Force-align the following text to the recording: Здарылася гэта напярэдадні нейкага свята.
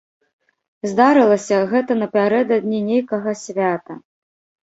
Здарылася 0.93 1.59
гэта 1.73 1.97
напярэдадні 2.01 2.79
нейкага 2.89 3.31
свята. 3.45 4.01